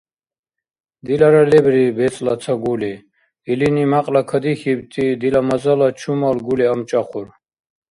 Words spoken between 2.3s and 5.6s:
ца гули. Илини мякьла кадихьибти дила